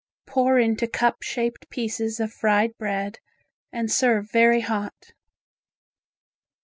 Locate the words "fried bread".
2.33-3.19